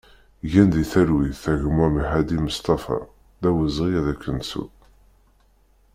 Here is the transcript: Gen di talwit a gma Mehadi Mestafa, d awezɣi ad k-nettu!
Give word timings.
Gen 0.51 0.67
di 0.73 0.83
talwit 0.91 1.43
a 1.51 1.53
gma 1.61 1.87
Mehadi 1.95 2.37
Mestafa, 2.45 2.97
d 3.41 3.43
awezɣi 3.49 3.91
ad 3.99 4.07
k-nettu! 4.15 4.65